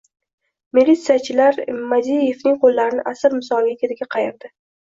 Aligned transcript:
Militsiyachilar 0.77 1.59
Madievni 1.91 2.55
qo‘llarini 2.65 3.07
asir 3.15 3.39
misol 3.39 3.73
ketiga 3.85 4.13
qayirdi. 4.17 4.53